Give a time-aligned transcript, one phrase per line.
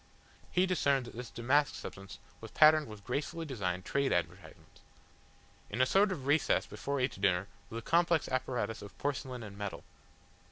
[0.49, 4.81] He discerned that this damask substance was patterned with gracefully designed trade advertisements.
[5.69, 9.55] In a sort of recess before each diner was a complex apparatus of porcelain and
[9.55, 9.83] metal.